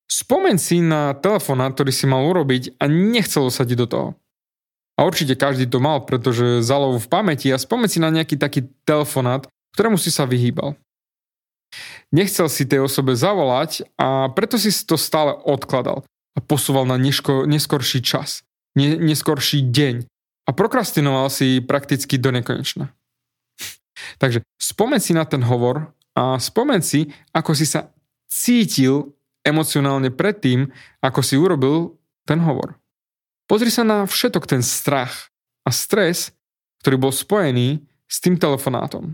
Spomeň 0.06 0.56
si 0.60 0.84
na 0.84 1.18
telefonát, 1.18 1.74
ktorý 1.74 1.92
si 1.94 2.06
mal 2.06 2.26
urobiť 2.26 2.78
a 2.78 2.86
nechcelo 2.86 3.50
sa 3.50 3.66
ti 3.66 3.74
do 3.74 3.90
toho. 3.90 4.14
A 4.96 5.04
určite 5.04 5.36
každý 5.36 5.68
to 5.68 5.84
mal, 5.84 6.08
pretože 6.08 6.64
zalovu 6.64 7.04
v 7.04 7.12
pamäti 7.12 7.52
a 7.52 7.60
spomeň 7.60 7.90
si 7.92 8.00
na 8.00 8.10
nejaký 8.10 8.40
taký 8.40 8.66
telefonát, 8.88 9.46
ktorému 9.76 10.00
si 10.00 10.08
sa 10.08 10.24
vyhýbal. 10.24 10.78
Nechcel 12.14 12.48
si 12.50 12.70
tej 12.70 12.86
osobe 12.86 13.18
zavolať 13.18 13.86
a 13.98 14.30
preto 14.34 14.62
si 14.62 14.70
to 14.86 15.00
stále 15.00 15.34
odkladal 15.34 16.06
a 16.36 16.40
posúval 16.44 16.86
na 16.86 17.00
neško, 17.00 17.50
neskorší 17.50 18.04
čas, 18.06 18.46
ne, 18.78 19.00
neskorší 19.00 19.66
deň 19.66 20.06
a 20.46 20.50
prokrastinoval 20.54 21.32
si 21.34 21.64
prakticky 21.64 22.22
do 22.22 22.30
nekonečna. 22.30 22.94
Takže 24.22 24.46
spomen 24.62 25.02
si 25.02 25.18
na 25.18 25.26
ten 25.26 25.42
hovor 25.42 25.96
a 26.14 26.38
spomen 26.38 26.86
si, 26.86 27.10
ako 27.34 27.58
si 27.58 27.66
sa 27.66 27.90
cítil 28.30 29.16
emocionálne 29.46 30.10
predtým, 30.10 30.70
ako 31.02 31.20
si 31.22 31.38
urobil 31.38 31.98
ten 32.26 32.42
hovor. 32.42 32.78
Pozri 33.46 33.70
sa 33.70 33.86
na 33.86 34.10
všetok 34.10 34.50
ten 34.50 34.66
strach 34.66 35.30
a 35.62 35.70
stres, 35.70 36.34
ktorý 36.82 36.98
bol 36.98 37.14
spojený 37.14 37.86
s 38.10 38.18
tým 38.22 38.42
telefonátom. 38.42 39.14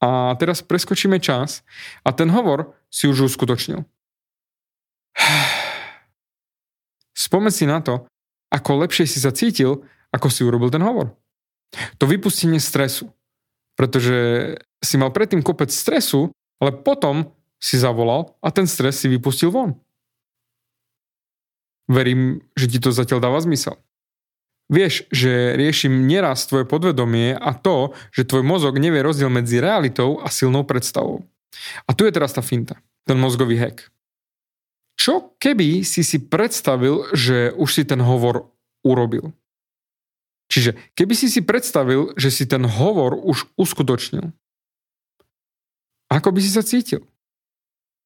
A 0.00 0.32
teraz 0.40 0.64
preskočíme 0.64 1.20
čas 1.20 1.60
a 2.04 2.12
ten 2.16 2.32
hovor 2.32 2.72
si 2.88 3.04
už 3.04 3.28
uskutočnil. 3.32 3.84
Spomen 7.24 7.52
si 7.52 7.68
na 7.68 7.84
to, 7.84 8.08
ako 8.48 8.80
lepšie 8.82 9.04
si 9.04 9.20
sa 9.20 9.30
cítil, 9.30 9.84
ako 10.10 10.32
si 10.32 10.40
urobil 10.42 10.72
ten 10.72 10.80
hovor. 10.80 11.14
To 12.00 12.08
vypustenie 12.08 12.58
stresu. 12.58 13.12
Pretože 13.78 14.58
si 14.82 14.96
mal 14.96 15.14
predtým 15.14 15.44
kopec 15.44 15.70
stresu, 15.70 16.32
ale 16.58 16.74
potom 16.74 17.30
si 17.60 17.76
zavolal 17.76 18.34
a 18.40 18.48
ten 18.48 18.64
stres 18.64 18.98
si 18.98 19.06
vypustil 19.06 19.52
von. 19.52 19.76
Verím, 21.86 22.40
že 22.56 22.66
ti 22.70 22.78
to 22.80 22.90
zatiaľ 22.94 23.20
dáva 23.20 23.38
zmysel. 23.44 23.76
Vieš, 24.70 25.10
že 25.10 25.58
riešim 25.58 26.06
neraz 26.06 26.46
tvoje 26.46 26.62
podvedomie 26.62 27.34
a 27.34 27.50
to, 27.58 27.90
že 28.14 28.22
tvoj 28.22 28.46
mozog 28.46 28.78
nevie 28.78 29.02
rozdiel 29.02 29.26
medzi 29.26 29.58
realitou 29.58 30.22
a 30.22 30.30
silnou 30.30 30.62
predstavou. 30.62 31.26
A 31.84 31.90
tu 31.90 32.06
je 32.06 32.14
teraz 32.14 32.30
tá 32.30 32.38
finta, 32.38 32.78
ten 33.02 33.18
mozgový 33.18 33.58
hack. 33.58 33.90
Čo 34.94 35.34
keby 35.42 35.82
si 35.82 36.06
si 36.06 36.22
predstavil, 36.22 37.10
že 37.10 37.50
už 37.58 37.66
si 37.66 37.82
ten 37.82 37.98
hovor 37.98 38.46
urobil? 38.86 39.34
Čiže 40.50 40.78
keby 40.94 41.14
si 41.18 41.26
si 41.26 41.42
predstavil, 41.42 42.14
že 42.14 42.30
si 42.30 42.46
ten 42.46 42.62
hovor 42.62 43.18
už 43.18 43.50
uskutočnil, 43.58 44.30
ako 46.10 46.34
by 46.34 46.40
si 46.42 46.50
sa 46.50 46.66
cítil? 46.66 47.06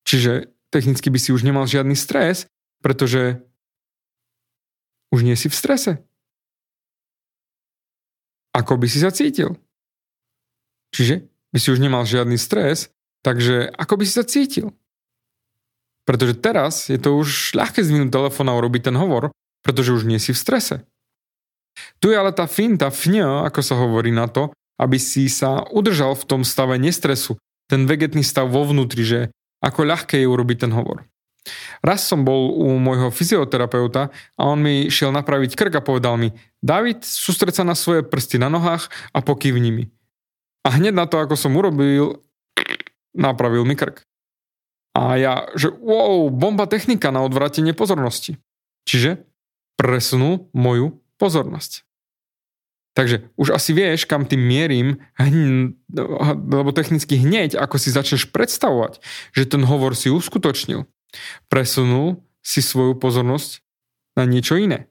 Čiže 0.05 0.53
technicky 0.69 1.09
by 1.09 1.17
si 1.17 1.33
už 1.33 1.41
nemal 1.41 1.65
žiadny 1.65 1.97
stres, 1.97 2.45
pretože 2.85 3.41
už 5.09 5.25
nie 5.25 5.33
si 5.41 5.49
v 5.49 5.57
strese. 5.57 5.93
Ako 8.55 8.79
by 8.79 8.87
si 8.87 9.03
sa 9.03 9.11
cítil? 9.11 9.59
Čiže 10.95 11.27
by 11.51 11.59
si 11.59 11.69
už 11.75 11.83
nemal 11.83 12.07
žiadny 12.07 12.39
stres, 12.39 12.95
takže 13.27 13.67
ako 13.75 13.99
by 13.99 14.05
si 14.07 14.15
sa 14.15 14.23
cítil? 14.23 14.71
Pretože 16.07 16.39
teraz 16.39 16.87
je 16.87 17.01
to 17.01 17.19
už 17.19 17.59
ľahké 17.59 17.83
zvinúť 17.83 18.15
telefón 18.15 18.47
a 18.53 18.55
urobiť 18.55 18.93
ten 18.93 18.97
hovor, 18.97 19.35
pretože 19.67 19.91
už 19.91 20.07
nie 20.07 20.23
si 20.23 20.31
v 20.31 20.39
strese. 20.39 20.77
Tu 21.99 22.15
je 22.15 22.17
ale 22.17 22.31
tá 22.31 22.47
finta, 22.47 22.93
fňa, 22.95 23.51
ako 23.51 23.61
sa 23.65 23.75
hovorí 23.75 24.15
na 24.15 24.31
to, 24.31 24.55
aby 24.79 25.01
si 25.01 25.27
sa 25.27 25.67
udržal 25.75 26.15
v 26.15 26.27
tom 26.29 26.41
stave 26.47 26.79
nestresu, 26.79 27.35
ten 27.67 27.89
vegetný 27.89 28.23
stav 28.23 28.47
vo 28.53 28.63
vnútri, 28.63 29.03
že 29.03 29.21
ako 29.65 29.89
ľahké 29.89 30.21
je 30.21 30.29
urobiť 30.29 30.69
ten 30.69 30.73
hovor. 30.77 31.09
Raz 31.85 32.05
som 32.09 32.25
bol 32.25 32.53
u 32.57 32.81
môjho 32.81 33.13
fyzioterapeuta 33.13 34.09
a 34.39 34.43
on 34.49 34.65
mi 34.65 34.89
šiel 34.89 35.13
napraviť 35.13 35.53
krk 35.53 35.75
a 35.79 35.85
povedal 35.85 36.17
mi 36.17 36.33
David, 36.65 37.05
sústreď 37.05 37.61
sa 37.61 37.65
na 37.69 37.77
svoje 37.77 38.01
prsty 38.01 38.41
na 38.41 38.49
nohách 38.49 38.89
a 39.13 39.21
pokývni 39.21 39.71
mi. 39.71 39.85
A 40.65 40.81
hneď 40.81 40.97
na 40.97 41.05
to, 41.05 41.21
ako 41.21 41.37
som 41.37 41.53
urobil, 41.53 42.25
napravil 43.13 43.69
mi 43.69 43.77
krk. 43.77 44.01
A 44.97 45.21
ja, 45.21 45.51
že 45.53 45.69
wow, 45.75 46.33
bomba 46.33 46.65
technika 46.65 47.13
na 47.13 47.21
odvratenie 47.21 47.77
pozornosti. 47.77 48.41
Čiže 48.89 49.29
presunul 49.77 50.49
moju 50.57 51.03
pozornosť. 51.21 51.85
Takže 52.95 53.27
už 53.35 53.59
asi 53.59 53.75
vieš, 53.75 54.07
kam 54.07 54.23
tým 54.23 54.39
mierim, 54.39 55.03
lebo 56.47 56.71
technicky 56.71 57.19
hneď, 57.19 57.59
ako 57.59 57.75
si 57.75 57.91
začneš 57.91 58.31
predstavovať, 58.31 59.03
že 59.35 59.51
ten 59.51 59.67
hovor 59.67 59.99
si 59.99 60.15
uskutočnil, 60.15 60.87
presunul 61.49 62.23
si 62.45 62.61
svoju 62.61 63.01
pozornosť 63.01 63.65
na 64.15 64.29
niečo 64.29 64.61
iné. 64.61 64.87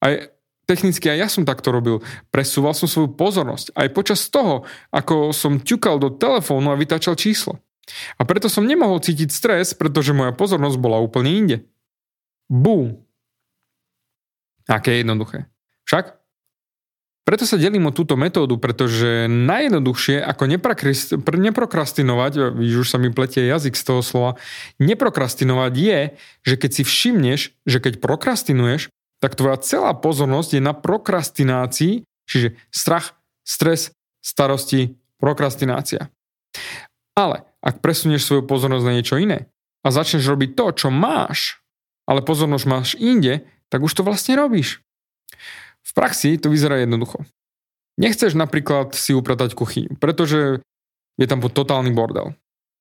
Aj 0.00 0.32
technicky 0.64 1.12
aj 1.12 1.18
ja 1.20 1.28
som 1.28 1.44
takto 1.44 1.70
robil. 1.70 2.00
Presúval 2.32 2.72
som 2.72 2.88
svoju 2.88 3.12
pozornosť 3.14 3.76
aj 3.76 3.88
počas 3.92 4.20
toho, 4.32 4.64
ako 4.90 5.30
som 5.36 5.60
ťukal 5.60 6.00
do 6.00 6.12
telefónu 6.12 6.72
a 6.72 6.80
vytačal 6.80 7.14
číslo. 7.14 7.60
A 8.16 8.24
preto 8.24 8.48
som 8.48 8.64
nemohol 8.64 8.96
cítiť 9.04 9.28
stres, 9.28 9.76
pretože 9.76 10.16
moja 10.16 10.32
pozornosť 10.32 10.80
bola 10.80 11.04
úplne 11.04 11.30
inde. 11.36 11.56
Bum. 12.48 12.96
Aké 14.64 15.04
jednoduché. 15.04 15.44
Však? 15.84 16.23
Preto 17.24 17.48
sa 17.48 17.56
delím 17.56 17.88
o 17.88 17.96
túto 17.96 18.20
metódu, 18.20 18.60
pretože 18.60 19.24
najjednoduchšie 19.32 20.20
ako 20.20 20.44
neprokrastinovať, 21.40 22.32
už 22.60 22.84
sa 22.84 23.00
mi 23.00 23.08
pletie 23.08 23.48
jazyk 23.48 23.80
z 23.80 23.84
toho 23.88 24.04
slova, 24.04 24.32
neprokrastinovať 24.76 25.72
je, 25.72 26.00
že 26.44 26.54
keď 26.60 26.70
si 26.76 26.82
všimneš, 26.84 27.40
že 27.64 27.78
keď 27.80 28.04
prokrastinuješ, 28.04 28.92
tak 29.24 29.40
tvoja 29.40 29.56
celá 29.56 29.96
pozornosť 29.96 30.60
je 30.60 30.62
na 30.62 30.76
prokrastinácii, 30.76 32.04
čiže 32.28 32.60
strach, 32.68 33.16
stres, 33.40 33.96
starosti, 34.20 35.00
prokrastinácia. 35.16 36.12
Ale 37.16 37.48
ak 37.64 37.80
presunieš 37.80 38.28
svoju 38.28 38.44
pozornosť 38.44 38.84
na 38.84 38.92
niečo 39.00 39.16
iné 39.16 39.48
a 39.80 39.88
začneš 39.88 40.28
robiť 40.28 40.52
to, 40.52 40.76
čo 40.76 40.88
máš, 40.92 41.64
ale 42.04 42.20
pozornosť 42.20 42.66
máš 42.68 43.00
inde, 43.00 43.48
tak 43.72 43.80
už 43.80 43.96
to 43.96 44.04
vlastne 44.04 44.36
robíš. 44.36 44.83
V 45.84 45.92
praxi 45.92 46.40
to 46.40 46.48
vyzerá 46.48 46.80
jednoducho. 46.80 47.22
Nechceš 48.00 48.34
napríklad 48.34 48.96
si 48.96 49.14
upratať 49.14 49.54
kuchyňu, 49.54 50.00
pretože 50.02 50.64
je 51.14 51.26
tam 51.30 51.38
totálny 51.44 51.94
bordel. 51.94 52.34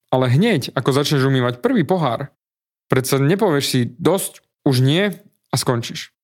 Ale 0.09 0.29
hneď, 0.29 0.73
ako 0.73 0.89
začneš 0.93 1.25
umývať 1.25 1.61
prvý 1.61 1.85
pohár, 1.85 2.33
predsa 2.89 3.21
nepovieš 3.21 3.65
si 3.65 3.79
dosť, 3.97 4.41
už 4.63 4.81
nie 4.81 5.13
a 5.51 5.55
skončíš. 5.57 6.15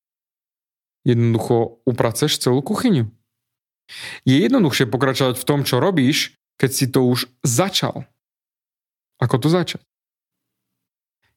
Jednoducho 1.06 1.84
upraceš 1.86 2.40
celú 2.40 2.64
kuchyňu. 2.64 3.08
Je 4.22 4.36
jednoduchšie 4.46 4.86
pokračovať 4.86 5.36
v 5.38 5.46
tom, 5.46 5.60
čo 5.66 5.82
robíš, 5.82 6.38
keď 6.58 6.70
si 6.70 6.86
to 6.86 7.06
už 7.06 7.26
začal. 7.42 8.06
Ako 9.18 9.36
to 9.38 9.48
začať? 9.50 9.82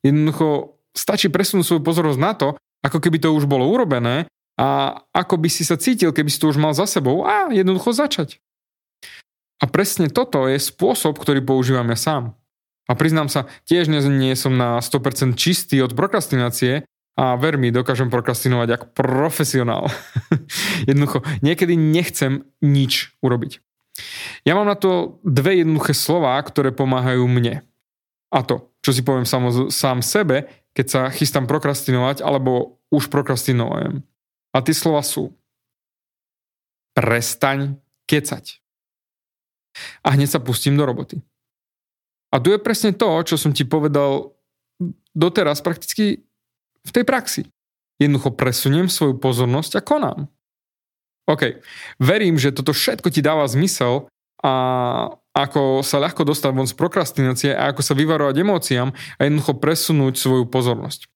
Jednoducho 0.04 0.78
stačí 0.94 1.32
presunúť 1.32 1.66
svoju 1.66 1.82
pozornosť 1.82 2.20
na 2.22 2.32
to, 2.36 2.48
ako 2.84 2.98
keby 3.00 3.18
to 3.18 3.32
už 3.34 3.48
bolo 3.48 3.66
urobené 3.72 4.28
a 4.60 5.02
ako 5.12 5.42
by 5.42 5.50
si 5.50 5.66
sa 5.66 5.80
cítil, 5.80 6.14
keby 6.14 6.30
si 6.30 6.38
to 6.38 6.54
už 6.54 6.62
mal 6.62 6.78
za 6.78 6.86
sebou 6.86 7.26
a 7.26 7.50
jednoducho 7.50 7.90
začať. 7.94 8.38
A 9.62 9.66
presne 9.66 10.12
toto 10.12 10.46
je 10.46 10.60
spôsob, 10.60 11.18
ktorý 11.18 11.42
používam 11.42 11.88
ja 11.90 11.98
sám. 11.98 12.24
A 12.86 13.00
priznám 13.00 13.32
sa, 13.32 13.48
tiež 13.64 13.88
nie, 13.88 14.36
som 14.36 14.54
na 14.60 14.84
100% 14.84 15.40
čistý 15.40 15.80
od 15.80 15.96
prokrastinácie 15.96 16.84
a 17.14 17.38
ver 17.38 17.56
mi, 17.62 17.70
dokážem 17.70 18.10
prokrastinovať 18.10 18.70
ako 18.76 18.86
profesionál. 18.92 19.88
Jednoducho, 20.90 21.24
niekedy 21.46 21.78
nechcem 21.78 22.44
nič 22.60 23.16
urobiť. 23.24 23.62
Ja 24.44 24.58
mám 24.58 24.66
na 24.66 24.74
to 24.74 25.22
dve 25.22 25.62
jednoduché 25.62 25.94
slova, 25.94 26.42
ktoré 26.42 26.74
pomáhajú 26.74 27.30
mne. 27.30 27.62
A 28.34 28.42
to, 28.42 28.74
čo 28.82 28.90
si 28.90 29.06
poviem 29.06 29.30
sám, 29.30 29.70
sám 29.70 30.02
sebe, 30.02 30.50
keď 30.74 30.86
sa 30.90 31.02
chystám 31.14 31.46
prokrastinovať, 31.46 32.26
alebo 32.26 32.82
už 32.90 33.14
prokrastinujem. 33.14 34.02
A 34.54 34.62
tie 34.62 34.76
slova 34.78 35.02
sú 35.02 35.34
prestaň 36.94 37.82
kecať. 38.06 38.62
A 40.06 40.14
hneď 40.14 40.38
sa 40.38 40.40
pustím 40.40 40.78
do 40.78 40.86
roboty. 40.86 41.18
A 42.30 42.38
tu 42.38 42.54
je 42.54 42.62
presne 42.62 42.94
to, 42.94 43.10
čo 43.26 43.38
som 43.38 43.54
ti 43.54 43.66
povedal 43.66 44.34
doteraz 45.14 45.62
prakticky 45.62 46.26
v 46.86 46.92
tej 46.94 47.06
praxi. 47.06 47.42
Jednoducho 48.02 48.34
presuniem 48.34 48.90
svoju 48.90 49.18
pozornosť 49.18 49.82
a 49.82 49.86
konám. 49.86 50.20
OK, 51.30 51.62
verím, 52.02 52.36
že 52.36 52.52
toto 52.52 52.76
všetko 52.76 53.08
ti 53.14 53.24
dáva 53.24 53.48
zmysel 53.48 54.12
a 54.44 54.54
ako 55.34 55.82
sa 55.82 56.04
ľahko 56.04 56.28
dostať 56.28 56.52
von 56.52 56.68
z 56.68 56.76
prokrastinácie 56.76 57.52
a 57.56 57.72
ako 57.72 57.82
sa 57.82 57.96
vyvarovať 57.96 58.36
emóciám 58.44 58.92
a 58.92 59.22
jednoducho 59.24 59.56
presunúť 59.58 60.20
svoju 60.20 60.46
pozornosť. 60.52 61.13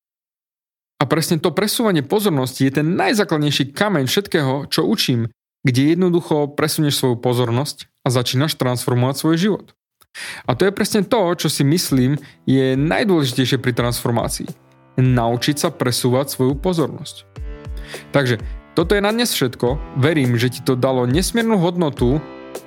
A 0.98 1.04
presne 1.06 1.38
to 1.38 1.54
presúvanie 1.54 2.02
pozornosti 2.02 2.66
je 2.66 2.82
ten 2.82 2.98
najzákladnejší 2.98 3.70
kameň 3.70 4.10
všetkého, 4.10 4.66
čo 4.66 4.82
učím, 4.82 5.30
kde 5.62 5.94
jednoducho 5.94 6.58
presunieš 6.58 6.98
svoju 6.98 7.22
pozornosť 7.22 7.86
a 8.02 8.10
začínaš 8.10 8.58
transformovať 8.58 9.16
svoj 9.22 9.36
život. 9.38 9.68
A 10.50 10.58
to 10.58 10.66
je 10.66 10.74
presne 10.74 11.06
to, 11.06 11.22
čo 11.38 11.48
si 11.54 11.62
myslím 11.62 12.18
je 12.50 12.74
najdôležitejšie 12.74 13.62
pri 13.62 13.78
transformácii. 13.78 14.50
Naučiť 14.98 15.56
sa 15.62 15.70
presúvať 15.70 16.34
svoju 16.34 16.58
pozornosť. 16.58 17.30
Takže 18.10 18.42
toto 18.74 18.98
je 18.98 19.02
na 19.06 19.14
dnes 19.14 19.30
všetko. 19.30 20.02
Verím, 20.02 20.34
že 20.42 20.50
ti 20.50 20.62
to 20.66 20.74
dalo 20.74 21.06
nesmiernu 21.06 21.62
hodnotu 21.62 22.18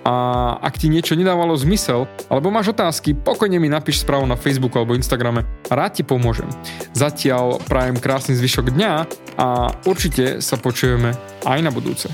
a 0.01 0.57
ak 0.65 0.81
ti 0.81 0.89
niečo 0.89 1.13
nedávalo 1.13 1.53
zmysel, 1.61 2.09
alebo 2.33 2.49
máš 2.49 2.73
otázky, 2.73 3.13
pokojne 3.13 3.61
mi 3.61 3.69
napíš 3.69 4.01
správu 4.01 4.25
na 4.25 4.37
Facebooku 4.39 4.81
alebo 4.81 4.97
Instagrame. 4.97 5.45
Rád 5.69 6.01
ti 6.01 6.03
pomôžem. 6.03 6.49
Zatiaľ 6.97 7.61
prajem 7.69 8.01
krásny 8.01 8.33
zvyšok 8.37 8.73
dňa 8.73 8.93
a 9.37 9.47
určite 9.85 10.41
sa 10.41 10.57
počujeme 10.57 11.13
aj 11.45 11.59
na 11.61 11.71
budúce. 11.71 12.09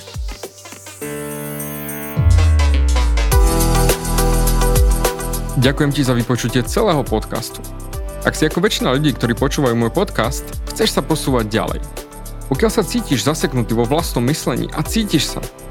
Ďakujem 5.56 5.90
ti 5.94 6.02
za 6.04 6.12
vypočutie 6.12 6.60
celého 6.66 7.00
podcastu. 7.06 7.64
Ak 8.26 8.34
si 8.34 8.44
ako 8.44 8.58
väčšina 8.60 8.92
ľudí, 8.92 9.14
ktorí 9.14 9.38
počúvajú 9.38 9.78
môj 9.78 9.94
podcast, 9.94 10.42
chceš 10.74 10.98
sa 10.98 11.02
posúvať 11.02 11.46
ďalej 11.48 11.80
pokiaľ 12.46 12.70
sa 12.70 12.86
cítiš 12.86 13.26
zaseknutý 13.26 13.74
vo 13.74 13.86
vlastnom 13.86 14.22
myslení 14.30 14.70
a 14.70 14.82
cítiš 14.86 15.34
sa, 15.34 15.42